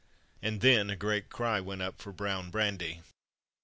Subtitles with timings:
[0.41, 3.03] And then a great cry went up for brown brandy.